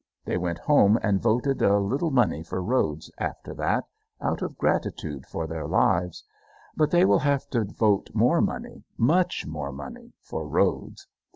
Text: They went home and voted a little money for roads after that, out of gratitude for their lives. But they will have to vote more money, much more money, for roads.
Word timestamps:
They 0.25 0.35
went 0.39 0.57
home 0.57 0.97
and 1.03 1.21
voted 1.21 1.61
a 1.61 1.77
little 1.77 2.09
money 2.09 2.41
for 2.41 2.59
roads 2.59 3.11
after 3.19 3.53
that, 3.53 3.83
out 4.19 4.41
of 4.41 4.57
gratitude 4.57 5.27
for 5.27 5.45
their 5.45 5.67
lives. 5.67 6.23
But 6.75 6.89
they 6.89 7.05
will 7.05 7.19
have 7.19 7.47
to 7.51 7.65
vote 7.65 8.09
more 8.15 8.41
money, 8.41 8.83
much 8.97 9.45
more 9.45 9.71
money, 9.71 10.13
for 10.23 10.47
roads. 10.47 11.05